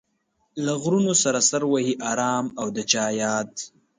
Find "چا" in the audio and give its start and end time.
2.91-3.05